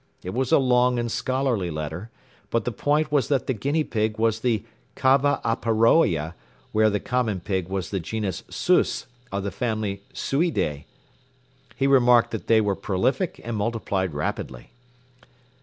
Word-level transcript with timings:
It 0.23 0.33
was 0.33 0.51
a 0.51 0.57
long 0.57 0.97
and 0.97 1.11
scholarly 1.11 1.69
letter, 1.69 2.09
but 2.49 2.65
the 2.65 2.71
point 2.71 3.11
was 3.11 3.27
that 3.27 3.45
the 3.45 3.53
guinea 3.53 3.83
pig 3.83 4.17
was 4.17 4.39
the 4.39 4.63
Cava 4.95 5.39
aparoea 5.45 6.33
while 6.71 6.89
the 6.89 6.99
common 6.99 7.39
pig 7.39 7.67
was 7.67 7.91
the 7.91 7.99
genius 7.99 8.43
Sus 8.49 9.05
of 9.31 9.43
the 9.43 9.51
family 9.51 10.01
Suidae. 10.11 10.85
He 11.75 11.85
remarked 11.85 12.31
that 12.31 12.47
they 12.47 12.61
were 12.61 12.75
prolific 12.75 13.39
and 13.43 13.55
multiplied 13.55 14.15
rapidly. 14.15 14.71